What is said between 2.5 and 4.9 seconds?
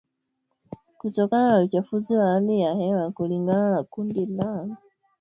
ya hewa kulingana na kundi la